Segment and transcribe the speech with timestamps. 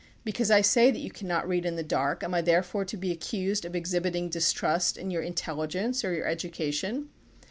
[0.23, 3.11] Because I say that you cannot read in the dark am I therefore to be
[3.11, 7.09] accused of exhibiting dis trust in your intelligence or your education?